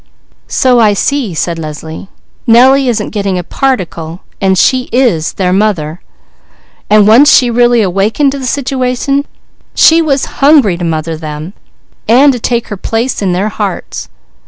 [0.47, 2.09] "So I see," said Leslie.
[2.47, 6.01] "Nellie isn't getting a particle and she is their mother,
[6.89, 9.27] and once she really awakened to the situation,
[9.75, 11.53] she was hungry to mother them,
[12.07, 14.09] and to take her place in their hearts.